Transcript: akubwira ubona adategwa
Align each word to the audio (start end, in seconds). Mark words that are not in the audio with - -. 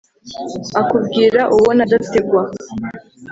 akubwira 0.81 1.41
ubona 1.55 1.81
adategwa 1.87 2.41